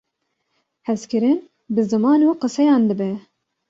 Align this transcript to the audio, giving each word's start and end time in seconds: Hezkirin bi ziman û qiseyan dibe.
Hezkirin 0.89 1.37
bi 1.73 1.81
ziman 1.91 2.21
û 2.29 2.31
qiseyan 2.41 2.83
dibe. 2.89 3.11